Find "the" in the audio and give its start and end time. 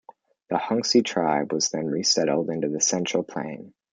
0.49-0.55, 2.69-2.81